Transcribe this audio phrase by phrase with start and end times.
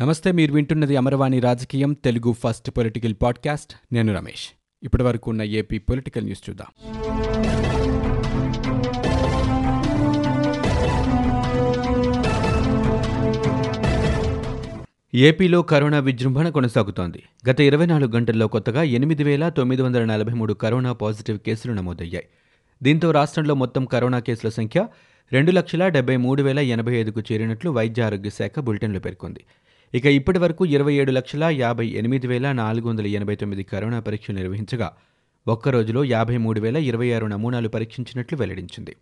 [0.00, 3.94] నమస్తే మీరు వింటున్నది అమరవాణి రాజకీయం తెలుగు ఫస్ట్ పొలిటికల్ పాడ్కాస్ట్.
[3.94, 4.48] నేను రమేష్.
[4.82, 6.66] ఇప్పటి వరకు ఉన్న ఏపీ పొలిటికల్ న్యూస్ చూద్దాం.
[15.14, 17.22] ఏపీలో కరోనా విజృంభణ కొనసాగుతోంది.
[17.50, 22.26] గత ఇరవై నాలుగు గంటల్లో కొత్తగా ఎనిమిది వేల తొమ్మిది వందల నలభై మూడు కరోనా పాజిటివ్ కేసులు నమోదయ్యాయి.
[22.82, 24.86] దీంతో రాష్ట్రంలో మొత్తం కరోనా కేసుల సంఖ్య
[25.32, 29.44] రెండు లక్షల డెబ్బై మూడు వేల ఎనభై ఐదుకు చేరినట్లు వైద్య ఆరోగ్య శాఖ బులెటిన్లో పేర్కొంది.
[29.96, 34.36] ఇక ఇప్పటి వరకు ఇరవై ఏడు లక్షల యాభై ఎనిమిది వేల నాలుగు వందల ఎనభై తొమ్మిది కరోనా పరీక్షలు
[34.36, 34.88] నిర్వహించగా
[35.46, 38.92] ఒక్క రోజులో యాభై మూడు వేల ఇరవై ఆరు నమూనాలు పరీక్షించినట్లు వెల్లడించింది.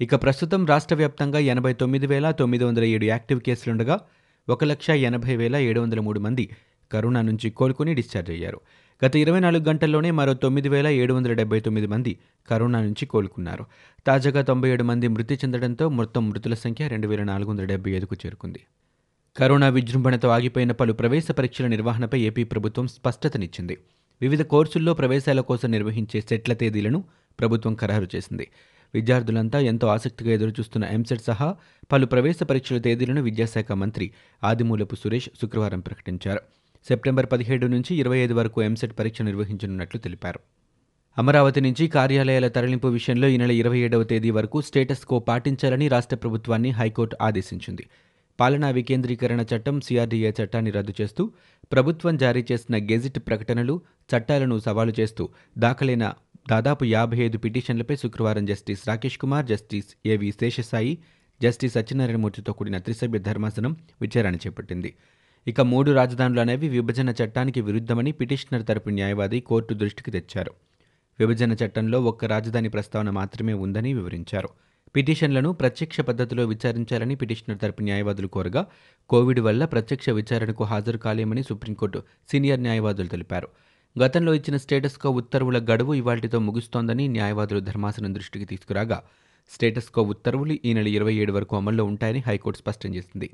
[0.00, 4.00] ఇక ప్రస్తుతం రాష్ట్ర వ్యాప్తంగా ఎనభై తొమ్మిది వేల తొమ్మిది వందల ఏడు యాక్టివ్ కేసులుండగా
[4.48, 6.46] ఒక లక్ష ఎనభై వేల ఏడు వందల మూడు మంది
[6.92, 8.60] కరోనా నుంచి కోలుకుని డిశ్చార్జ్ అయ్యారు.
[9.04, 12.18] గత ఇరవై నాలుగు గంటల్లోనే మరో తొమ్మిది వేల ఏడు వందల డెబ్బై తొమ్మిది మంది
[12.50, 13.66] కరోనా నుంచి కోలుకున్నారు.
[14.06, 18.16] తాజాగా తొంభై ఏడు మంది మృతి చెందడంతో మొత్తం మృతుల సంఖ్య రెండు వేల నాలుగు వందల డెబ్బై ఐదుకు
[18.26, 18.62] చేరుకుంది.
[19.36, 23.78] కరోనా విజృంభణతో ఆగిపోయిన పలు ప్రవేశ పరీక్షల నిర్వహణపై ఏపీ ప్రభుత్వం స్పష్టతనిచ్చింది.
[24.20, 27.04] వివిధ కోర్సుల్లో ప్రవేశాల కోసం నిర్వహించే సెట్ల తేదీలను
[27.40, 28.50] ప్రభుత్వం ఖరారు చేసింది.
[28.94, 31.56] విద్యార్థులంతా ఎంతో ఆసక్తిగా ఎదురుచూస్తున్న ఎంసెట్ సహా
[31.92, 34.10] పలు ప్రవేశ పరీక్షల తేదీలను విద్యాశాఖ మంత్రి
[34.44, 36.40] ఆదిమూలపు సురేష్ శుక్రవారం ప్రకటించారు.
[36.88, 40.40] సెప్టెంబర్ పదిహేడు నుంచి ఇరవై ఐదు వరకు ఎంసెట్ పరీక్ష నిర్వహించనున్నట్లు తెలిపారు.
[41.18, 46.16] అమరావతి నుంచి కార్యాలయాల తరలింపు విషయంలో ఈ నెల ఇరవై ఏడవ తేదీ వరకు స్టేటస్ కో పాటించాలని రాష్ట్ర
[46.16, 47.86] ప్రభుత్వాన్ని హైకోర్టు ఆదేశించింది.
[48.40, 51.32] పాలనా వికేంద్రీకరణ చట్టం సిఆర్డీఏ చట్టాన్ని రద్దు చేస్తూ
[51.72, 56.14] ప్రభుత్వం జారీ చేసిన గెజిట్ ప్రకటనలు చట్టాలను సవాలు చేస్తూ దాఖలైన
[56.50, 60.98] దాదాపు యాభై ఐదు పిటిషన్లపై శుక్రవారం జస్టిస్ రాకేష్ కుమార్ జస్టిస్ ఏవి శేషసాయి
[61.42, 64.94] జస్టిస్ సత్యనారాయణమూర్తితో కూడిన త్రిసభ్య ధర్మాసనం విచారణ చేపట్టింది.
[65.46, 70.52] ఇక మూడు రాజధానులు అనేవి విభజన చట్టానికి విరుద్ధమని పిటిషనర్ తరపు న్యాయవాది కోర్టు దృష్టికి తెచ్చారు.
[71.20, 74.48] విభజన చట్టంలో ఒక్క రాజధాని ప్రస్తావన మాత్రమే ఉందని వివరించారు.
[74.96, 78.66] పిటిషన్లను ప్రత్యక్ష పద్ధతిలో విచారించాలని పిటిషనర్ తరపు న్యాయవాదులు కోరగా
[79.08, 82.02] కోవిడ్ వల్ల ప్రత్యక్ష విచారణకు హాజరు కాలేమని సుప్రీంకోర్టు
[82.32, 83.48] సీనియర్ న్యాయవాదులు తెలిపారు.
[83.98, 89.02] గతంలో ఇచ్చిన స్టేటస్కో ఉత్తర్వుల గడువు ఇవాటితో ముగుస్తోందని న్యాయవాదులు ధర్మాసనం దృష్టికి తీసుకురాగా
[89.50, 93.30] స్టేటస్కో ఉత్తర్వులు ఈ నెల ఇరవై ఏడు వరకు అమల్లో ఉంటాయని హైకోర్టు స్పష్టం చేసింది.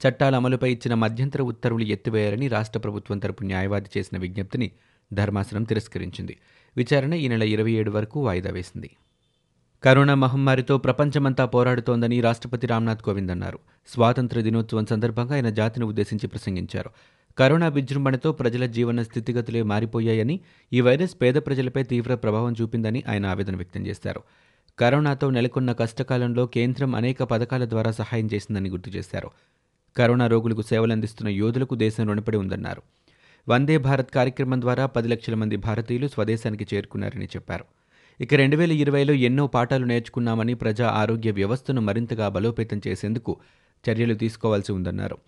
[0.00, 4.70] చట్టాల అమలుపై ఇచ్చిన మధ్యంతర ఉత్తర్వులు ఎత్తివేయాలని రాష్ట్ర ప్రభుత్వం తరపు న్యాయవాది చేసిన విజ్ఞప్తిని
[5.12, 6.36] ధర్మాసనం తిరస్కరించింది.
[6.76, 8.90] విచారణ ఈ నెల ఇరవై ఏడు వరకు వాయిదా వేసింది.
[9.84, 13.58] కరోనా మహమ్మారితో ప్రపంచమంతా పోరాడుతోందని రాష్ట్రపతి రామ్నాథ్ కోవింద్ అన్నారు.
[13.86, 16.90] స్వాతంత్ర దినోత్సవం సందర్భంగా ఆయన జాతిని ఉద్దేశించి ప్రసంగించారు.
[17.38, 20.40] కరోనా విజృంభణతో ప్రజల జీవన స్థితిగతులే మారిపోయాయని
[20.72, 24.22] ఈ వైరస్ పేద ప్రజలపై తీవ్ర ప్రభావం చూపిందని ఆయన ఆవేదన వ్యక్తం చేశారు.
[24.78, 29.30] కరోనాతో నెలకొన్న కష్టకాలంలో కేంద్రం అనేక పథకాల ద్వారా సహాయం చేసిందని గుర్తు చేశారు.
[29.96, 32.82] కరోనా రోగులకు సేవలందిస్తున్న యోధులకు దేశం రుణపడి ఉందన్నారు.
[33.48, 37.64] వందే భారత్ కార్యక్రమం ద్వారా పది లక్షల మంది భారతీయులు స్వదేశానికి చేరుకున్నారని చెప్పారు.
[38.20, 43.36] ఇక రెండు వేల ఇరవైలో ఎన్నో పాఠాలు నేర్చుకున్నామని ప్రజా ఆరోగ్య వ్యవస్థను మరింతగా బలోపేతం చేసేందుకు
[43.90, 45.18] చర్యలు తీసుకోవాల్సి ఉందన్నారు.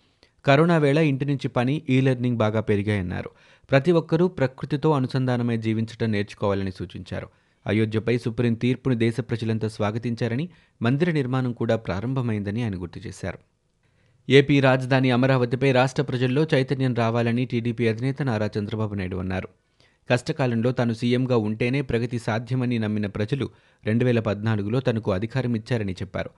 [0.45, 3.29] కరోనా వేళ ఇంటి నుంచి పని ఈ లెర్నింగ్ బాగా పెరిగాయన్నారు.
[3.71, 7.27] ప్రతి ఒక్కరూ ప్రకృతితో అనుసంధానమై జీవించడం నేర్చుకోవాలని సూచించారు.
[7.67, 10.49] అయోధ్యపై సుప్రీం తీర్పును దేశ ప్రజలంతా స్వాగతించారని
[10.81, 13.37] మందిర నిర్మాణం కూడా ప్రారంభమైందని ఆయన గుర్తు చేశారు.
[14.29, 19.47] ఏపీ రాజధాని అమరావతిపై రాష్ట్ర ప్రజల్లో చైతన్యం రావాలని టీడీపీ అధినేత నారా చంద్రబాబు నాయుడు అన్నారు.
[20.09, 23.49] కష్టకాలంలో తాను సీఎంగా ఉంటేనే ప్రగతి సాధ్యమని నమ్మిన ప్రజలు
[23.85, 26.29] రెండు వేల పద్నాలుగులో తనకు అధికారం ఇచ్చారని చెప్పారు.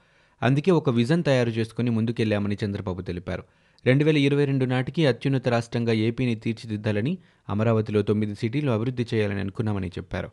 [0.44, 3.44] అందుకే ఒక విజన్ తయారు చేసుకుని ముందుకెళ్ళామని చంద్రబాబు తెలిపారు.
[3.86, 7.18] రెండు వేల ఇరవై రెండు నాటికి అత్యున్నత రాష్ట్రంగా ఏపీని తీర్చిదిద్దాలని
[7.50, 10.30] అమరావతిలో తొమ్మిది సిటీలు అభివృద్ధి చేయాలని అనుకున్నామని చెప్పారు.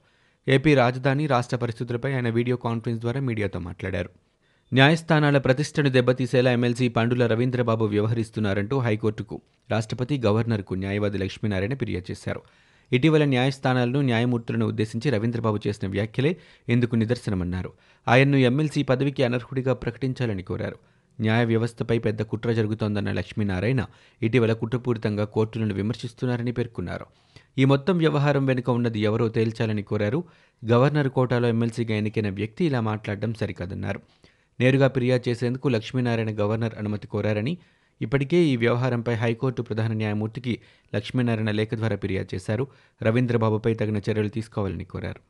[0.49, 4.11] ఏపీ రాజధాని రాష్ట్ర పరిస్థితులపై ఆయన వీడియో కాన్ఫరెన్స్ ద్వారా మీడియాతో మాట్లాడారు.
[4.73, 12.43] న్యాయస్థానాల ప్రతిష్టను దెబ్బతీసేలా ఎమ్మెల్సీ పండుల రవీంద్రబాబు వ్యవహరిస్తున్నారంటూ హైకోర్టుకు రాష్ట్రపతి గవర్నర్కు న్యాయవాది లక్ష్మీనారాయణ ఫిర్యాదు చేశారు.
[12.93, 16.37] ఇటీవల న్యాయస్థానాలను న్యాయమూర్తులను ఉద్దేశించి రవీంద్రబాబు చేసిన వ్యాఖ్యలే
[16.69, 17.73] ఇందుకు నిదర్శనమన్నారు.
[18.09, 20.77] ఆయన్ను ఎమ్మెల్సీ పదవికి అనర్హుడిగా ప్రకటించాలని కోరారు.
[21.21, 23.87] న్యాయ వ్యవస్థపై పెద్ద కుట్ర జరుగుతోందన్న లక్ష్మీనారాయణ
[24.23, 27.07] ఇటీవల కుట్రపూరితంగా కోర్టులను విమర్శిస్తున్నారని పేర్కొన్నారు.
[27.59, 30.25] ఈ మొత్తం వ్యవహారం వెనుక ఉన్నది ఎవరో తేల్చాలని కోరారు.
[30.67, 34.01] గవర్నర్ కోటాలో ఎమ్మెల్సీగా ఎన్నికైన వ్యక్తి ఇలా మాట్లాడడం సరికాదన్నారు.
[34.61, 37.59] నేరుగా ఫిర్యాదు చేసేందుకు లక్ష్మీనారాయణ గవర్నర్ అనుమతి కోరారని
[38.03, 40.61] ఇప్పటికే ఈ వ్యవహారంపై హైకోర్టు ప్రధాన న్యాయమూర్తికి
[40.95, 42.67] లక్ష్మీనారాయణ లేఖ ద్వారా ఫిర్యాదు చేశారు.
[43.03, 45.21] రవీంద్రబాబుపై తగిన చర్యలు తీసుకోవాలని కోరారు.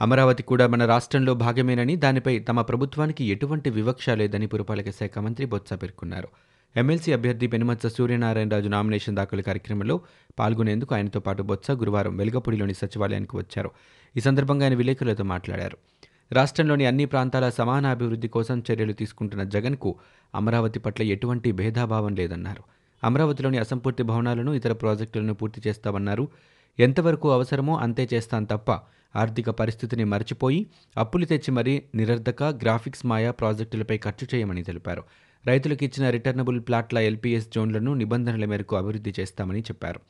[0.00, 5.72] అమరావతి కూడా మన రాష్ట్రంలో భాగమేనని దానిపై తమ ప్రభుత్వానికి ఎటువంటి వివక్ష లేదని పురపాలక శాఖ మంత్రి బొత్స
[5.72, 6.28] పేర్కొన్నారు.
[6.76, 10.00] ఎమ్మెల్సీ అభ్యర్థి పెనుమత్స సూర్యనారాయణరాజు నామినేషన్ దాఖలు కార్యక్రమంలో
[10.38, 13.70] పాల్గొనేందుకు ఆయనతో పాటు బొత్స గురువారం వెలుగపూడిలోని సచివాలయానికి వచ్చారు.
[14.16, 15.76] ఈ సందర్భంగా ఆయన విలేకరులతో మాట్లాడారు.
[16.32, 19.96] రాష్ట్రంలోని అన్ని ప్రాంతాల సమాన అభివృద్ధి కోసం చర్యలు తీసుకుంటున్న జగన్కు
[20.34, 22.62] అమరావతి పట్ల ఎటువంటి భేదాభావం లేదన్నారు.
[23.04, 26.28] అమరావతిలోని అసంపూర్తి భవనాలను ఇతర ప్రాజెక్టులను పూర్తి చేస్తామన్నారు.
[26.78, 28.70] ఎంతవరకు అవసరమో అంతే చేస్తాం తప్ప
[29.16, 35.02] ఆర్థిక పరిస్థితిని మరచిపోయి అప్పులు తెచ్చి మరీ నిరర్ధక గ్రాఫిక్స్ మాయా ప్రాజెక్టులపై ఖర్చు చేయమని తెలిపారు.
[35.46, 40.00] రైతులకు ఇచ్చిన రిటర్నబుల్ ప్లాట్ల ఎల్పీఎస్ జోన్లను నిబంధనల మేరకు అభివృద్ధి చేస్తామని చెప్పారు.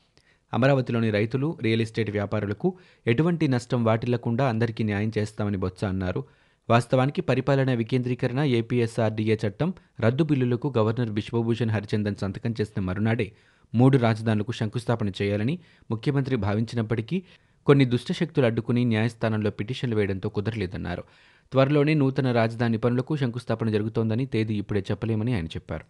[0.53, 2.67] అమరావతిలోని రైతులు రియల్ ఎస్టేట్ వ్యాపారులకు
[3.07, 6.23] ఎటువంటి నష్టం వాటిల్లకుండా అందరికీ న్యాయం చేస్తామని బొత్స అన్నారు.
[6.69, 13.31] వాస్తవానికి పరిపాలన వికేంద్రీకరణ ఏపీఎస్ఆర్డీఏ చట్టం రద్దు బిల్లులకు గవర్నర్ బిశ్వభూషణ్ హరిచందన్ సంతకం చేసిన మరునాడే
[13.75, 15.59] మూడు రాజధానులకు శంకుస్థాపన చేయాలని
[15.91, 17.23] ముఖ్యమంత్రి భావించినప్పటికీ
[17.65, 21.03] కొన్ని దుష్టశక్తులు అడ్డుకుని న్యాయస్థానంలో పిటిషన్లు వేయడంతో కుదరలేదన్నారు.
[21.51, 25.85] త్వరలోనే నూతన రాజధాని పనులకు శంకుస్థాపన జరుగుతోందని తేదీ ఇప్పుడే చెప్పలేమని ఆయన చెప్పారు.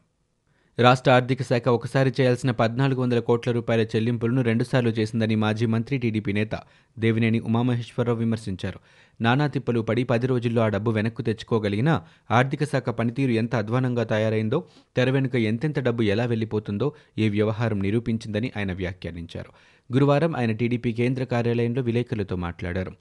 [0.79, 6.33] రాష్ట్ర ఆర్థిక శాఖ ఒకసారి చేయాల్సిన పద్నాలుగు వందల కోట్ల రూపాయల చెల్లింపులను రెండుసార్లు చేసిందని మాజీ మంత్రి టీడీపీ
[6.33, 6.59] నేత
[6.99, 8.79] దేవినేని ఉమామహేశ్వరరావు విమర్శించారు.
[9.21, 14.63] నానా తిప్పలు పడి పది రోజుల్లో ఆ డబ్బు వెనక్కు తెచ్చుకోగలిగినా ఆర్థిక శాఖ పనితీరు ఎంత అధ్వానంగా తయారైందో
[14.95, 19.51] తెర వెనుక ఎంతెంత డబ్బు ఎలా వెళ్ళిపోతుందో ఈ వ్యవహారం నిరూపించిందని ఆయన వ్యాఖ్యానించారు.
[19.93, 22.91] గురువారం ఆయన టీడీపీ కేంద్ర కార్యాలయంలో విలేకరులతో మాట్లాడారు.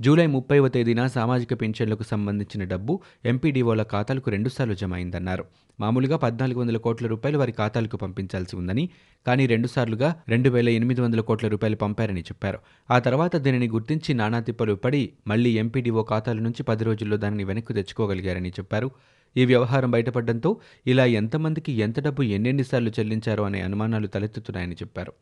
[0.00, 2.92] జూలై ముప్పైవ తేదీన సామాజిక పింఛన్లకు సంబంధించిన డబ్బు
[3.24, 5.44] ఎంపీడీఓల ఖాతాలకు రెండుసార్లు జమ అయిందన్నారు
[5.78, 8.84] మామూలుగా పద్నాలుగు వందల కోట్ల రూపాయలు వారి ఖాతాలకు పంపించాల్సి ఉందని
[9.26, 12.58] కానీ రెండుసార్లుగా రెండు వేల ఎనిమిది వందల కోట్ల రూపాయలు పంపారని చెప్పారు.
[12.90, 17.72] ఆ తర్వాత దీనిని గుర్తించి నానా తిప్పలు పడి మళ్ళీ ఎంపీడీఓ ఖాతాల నుంచి పది రోజుల్లో దానిని వెనక్కు
[17.72, 18.90] తెచ్చుకోగలిగారని చెప్పారు.
[19.36, 20.52] ఈ వ్యవహారం బయటపడడంతో
[20.86, 25.14] ఇలా ఎంతమందికి ఎంత డబ్బు ఎన్నెన్నిసార్లు చెల్లించారో అనే అనుమానాలు తలెత్తుతున్నాయని చెప్పారు.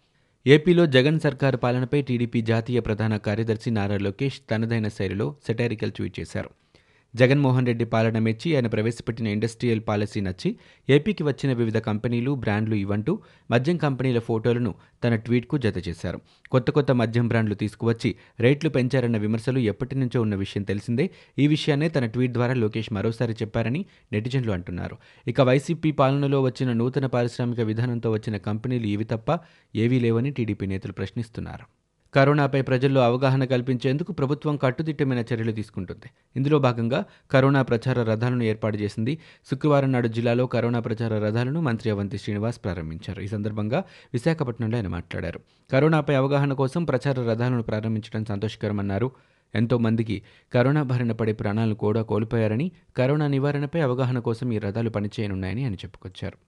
[0.46, 6.50] ఏపీలో జగన్ సర్కారు పాలనపై టీడీపీ జాతీయ ప్రధాన కార్యదర్శి నారా లోకేష్ తనదైన శైలిలో సెటారికల్ ట్వీట్ చేశారు.
[7.16, 10.56] జగన్మోహన్ రెడ్డి పాలన మెచ్చి ఆయన ప్రవేశపెట్టిన ఇండస్ట్రియల్ పాలసీ నచ్చి
[10.88, 13.12] ఏపీకి వచ్చిన వివిధ కంపెనీలు బ్రాండ్లు ఇవ్వంటూ
[13.50, 14.74] మద్యం కంపెనీల ఫోటోలను
[15.04, 16.20] తన ట్వీట్కు జత చేశారు.
[16.50, 21.10] కొత్త కొత్త మద్యం బ్రాండ్లు తీసుకువచ్చి రేట్లు పెంచారన్న విమర్శలు ఎప్పటి నుంచో ఉన్న విషయం తెలిసిందే.
[21.38, 24.98] ఈ విషయాన్నే తన ట్వీట్ ద్వారా లోకేష్ మరోసారి చెప్పారని నెటిజన్లు అంటున్నారు.
[25.28, 29.38] ఇక వైసీపీ పాలనలో వచ్చిన నూతన పారిశ్రామిక విధానంతో వచ్చిన కంపెనీలు ఇవి తప్ప
[29.74, 31.66] ఏవీ లేవని టీడీపీ నేతలు ప్రశ్నిస్తున్నారు.
[32.16, 36.10] కరోనాపై ప్రజల్లో అవగాహన కల్పించేందుకు ప్రభుత్వం కట్టుదిట్టమైన చర్యలు తీసుకుంటుంది.
[36.36, 39.18] ఇందులో భాగంగా కరోనా ప్రచార రథాలను ఏర్పాటు చేసింది.
[39.50, 43.20] శుక్రవారం నాడు జిల్లాలో కరోనా ప్రచార రథాలను మంత్రి అవంతి శ్రీనివాస్ ప్రారంభించారు.
[43.20, 45.40] ఈ సందర్భంగా విశాఖపట్నంలో ఆయన మాట్లాడారు.
[45.72, 49.10] కరోనాపై అవగాహన కోసం ప్రచార రథాలను ప్రారంభించడం సంతోషకరమన్నారు.
[49.54, 50.22] ఎంతో మందికి
[50.54, 56.38] కరోనా బారిన పడే ప్రాణాలను కూడా కోల్పోయారని కరోనా నివారణపై అవగాహన కోసం ఈ రథాలు పనిచేయనున్నాయని ఆయన చెప్పుకొచ్చారు.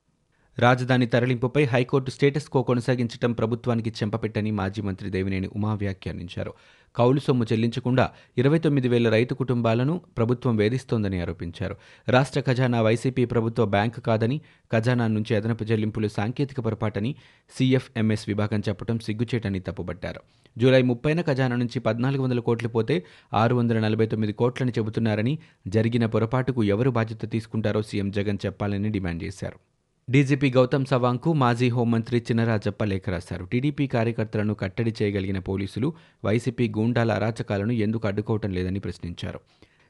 [0.58, 6.52] రాజధాని తరలింపుపై హైకోర్టు స్టేటస్ కో కొనసాగించడం ప్రభుత్వానికి చెంపపెట్టని మాజీ మంత్రి దేవినేని ఉమా వ్యాఖ్యానించారు.
[6.96, 8.04] కౌలు సొమ్ము చెల్లించకుండా
[8.38, 11.74] ఇరవై తొమ్మిది వేల రైతు కుటుంబాలను ప్రభుత్వం వేధిస్తోందని ఆరోపించారు.
[12.08, 14.40] రాష్ట్ర ఖజానా వైసీపీ ప్రభుత్వ బ్యాంకు కాదని
[14.72, 17.12] ఖజానా నుంచి అదనపు చెల్లింపులు సాంకేతిక పొరపాటని
[17.58, 20.22] సీఎఫ్ఎంఎస్ విభాగం చెప్పడం సిగ్గుచేటని తప్పుబట్టారు.
[20.58, 22.98] జూలై ముప్పైన ఖజానా నుంచి పద్నాలుగు వందల కోట్లు పోతే
[23.34, 25.38] ఆరు వందల నలభై తొమ్మిది కోట్లని చెబుతున్నారని
[25.68, 29.77] జరిగిన పొరపాటుకు ఎవరు బాధ్యత తీసుకుంటారో సీఎం జగన్ చెప్పాలని డిమాండ్ చేశారు.
[30.10, 33.44] డీజీపీ గౌతమ్ సవాంగ్కు మాజీ హోంమంత్రి చినరాజప్ప లేఖ రాశారు.
[33.44, 35.92] టీడీపీ కార్యకర్తలను కట్టడి చేయగలిగిన పోలీసులు
[36.24, 39.40] వైసీపీ గూండాల అరాచకాలను ఎందుకు అడ్డుకోవటం లేదని ప్రశ్నించారు.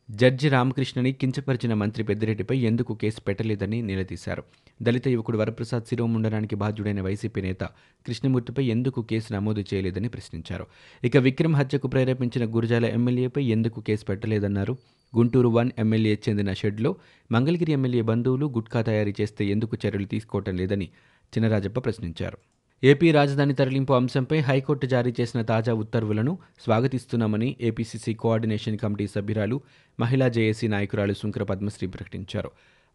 [0.08, 4.43] జడ్జి రామకృష్ణని కించపరిచిన మంత్రి పెద్దిరెడ్డిపై ఎందుకు కేసు పెట్టలేదని నిలదీశారు.
[4.82, 7.64] దళిత యువకుడు వరప్రసాద్ శిరోముండనానికి బాధ్యుడైన వైసీపీ నేత
[8.06, 10.66] కృష్ణమూర్తిపై ఎందుకు కేసు నమోదు చేయలేదని ప్రశ్నించారు.
[11.05, 14.76] ఇక విక్రమ్ హత్యకు ప్రేరేపించిన గురజాల ఎమ్మెల్యేపై ఎందుకు కేసు పెట్టలేదన్నారు.
[15.16, 16.96] గుంటూరు వన్ ఎమ్మెల్యే చెందిన షెడ్లో
[17.32, 20.88] మంగళగిరి ఎమ్మెల్యే బంధువులు గుట్కా తయారీ చేస్తే ఎందుకు చర్యలు తీసుకోవటం లేదని
[21.32, 22.38] చినరాజప్ప ప్రశ్నించారు.
[22.84, 29.60] ఏపీ రాజధాని తరలింపు అంశంపై హైకోర్టు జారీ చేసిన తాజా ఉత్తర్వులను స్వాగతిస్తున్నామని ఏపీసీసీ కోఆర్డినేషన్ కమిటీ సభ్యురాలు
[30.00, 32.50] మహిళా జేఏసీ నాయకురాలు శుంకర పద్మశ్రీ ప్రకటించారు.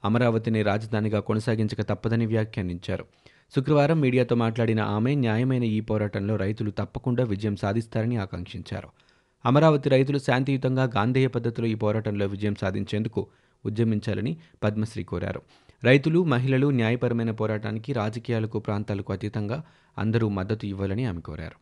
[0.05, 3.05] అమరావతిని రాజధానిగా కొనసాగించక తప్పదని వ్యాఖ్యానించారు.
[3.55, 8.89] శుక్రవారం మీడియాతో మాట్లాడిన ఆమె న్యాయమైన ఈ పోరాటంలో రైతులు తప్పకుండా విజయం సాధిస్తారని ఆకాంక్షించారు.
[9.45, 13.27] అమరావతి రైతులు శాంతియుతంగా గాంధేయ పద్ధతిలో ఈ పోరాటంలో విజయం సాధించేందుకు
[13.65, 15.41] ఉద్యమించాలని పద్మశ్రీ కోరారు.
[15.83, 19.63] రైతులు మహిళలు న్యాయపరమైన పోరాటానికి రాజకీయాలకు ప్రాంతాలకు అతీతంగా
[19.97, 21.57] అందరూ మద్దతు ఇవ్వాలని ఆమె కోరారు.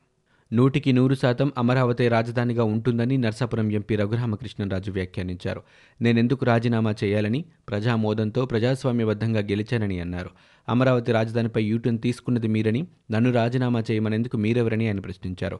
[0.53, 5.61] నూటికి నూరు శాతం అమరావతి రాజధానిగా ఉంటుందని నర్సాపురం ఎంపీ రఘురామకృష్ణరాజు వ్యాఖ్యానించారు.
[6.01, 10.29] నేనెందుకు రాజీనామా చేయాలని ప్రజామోదంతో ప్రజాస్వామ్యబద్ధంగా గెలిచానని అన్నారు.
[10.69, 15.59] అమరావతి రాజధానిపై యూటర్న్ తీసుకున్నది మీరని నన్ను రాజీనామా చేయమనేందుకు మీరెవరని ఆయన ప్రశ్నించారు.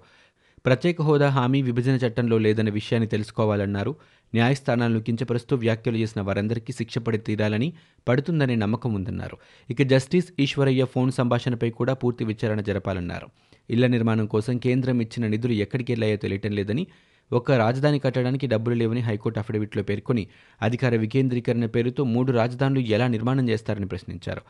[0.66, 3.96] ప్రత్యేక హోదా హామీ విభజన చట్టంలో లేదన్న విషయాన్ని తెలుసుకోవాలన్నారు.
[4.36, 7.74] న్యాయస్థానాలను కించపరుస్తూ వ్యాఖ్యలు చేసిన వారందరికీ శిక్ష పడి తీరాలని
[8.08, 9.38] పడుతుందనే నమ్మకం ఉందన్నారు.
[9.70, 13.28] ఇక జస్టిస్ ఈశ్వరయ్య ఫోన్ సంభాషణపై కూడా పూర్తి విచారణ జరపాలన్నారు.
[13.70, 16.88] ఇళ్ళ నిర్మాణం కోసం కేంద్రం ఇచ్చిన నిధులు ఎక్కడికి వెళ్ళాయో తెలియటం లేదని
[17.32, 20.28] ఒక్క రాజధాని కట్టడానికి డబ్బులు లేవని హైకోర్టు అఫిడవిట్లో పేర్కొని
[20.62, 24.42] అధికార వికేంద్రీకరణ పేరుతో మూడు రాజధానులు ఎలా నిర్మాణం చేస్తారని ప్రశ్నించారు.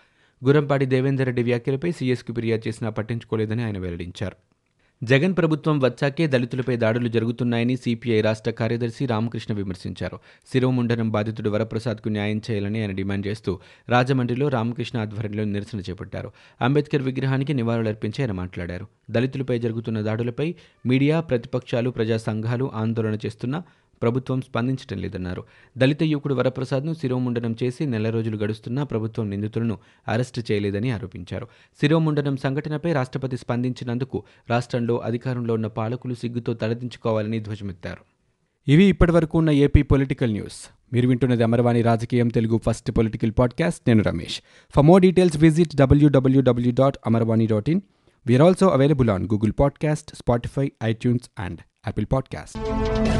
[0.42, 4.51] గురంపాటి దేవేందర్ రెడ్డి వ్యాఖ్యలపై సీఎస్కు ఫిర్యాదు చేసినా పట్టించుకోలేదని ఆయన వెల్లడించారు.
[5.04, 10.20] జగన్ ప్రభుత్వం వచ్చాకే దళితులపై దాడులు జరుగుతున్నాయని సిపిఐ రాష్ట్ర కార్యదర్శి రామకృష్ణ విమర్శించారు.
[10.52, 16.32] శిరోముండనం బాధితుడు వరప్రసాద్కు న్యాయం చేయాలని ఆయన డిమాండ్ చేస్తూ రాజమండ్రిలో రామకృష్ణ ఆధ్వర్యంలో నిరసన చేపట్టారు.
[16.62, 18.88] అంబేద్కర్ విగ్రహానికి నివాళులర్పించి ఆయన మాట్లాడారు.
[19.12, 20.56] దళితులపై జరుగుతున్న దాడులపై
[20.86, 23.64] మీడియా ప్రతిపక్షాలు ప్రజా సంఘాలు ఆందోళన చేస్తున్నా
[24.02, 25.44] ప్రభుత్వం స్పందించడం లేదన్నారు.
[25.78, 29.78] దళిత యువకుడు వరప్రసాద్ను శిరోముండనం చేసి నెల రోజులు గడుస్తున్నా ప్రభుత్వం నిందితులను
[30.08, 31.48] అరెస్టు చేయలేదని ఆరోపించారు.
[31.82, 38.02] శిరోముండనం సంఘటనపై రాష్ట్రపతి స్పందించినందుకు రాష్ట్రంలో అధికారంలో ఉన్న పాలకులు సిగ్గుతో తలదించుకోవాలని ధ్వజమెత్తారు.
[38.68, 40.70] ఇవి ఇప్పటివరకు ఉన్న ఏపీ పొలిటికల్ న్యూస్.
[40.94, 43.82] మీరు వింటున్నది అమర్వాణి రాజకీయం తెలుగు ఫస్ట్ పొలిటికల్ పాడ్కాస్ట్.
[43.88, 44.42] నేను Ramesh.
[44.76, 47.82] For more details visit WWW dot Amarvani dot in
[48.28, 53.11] we are also available on Google podcast Spotify iTunes and Apple podcast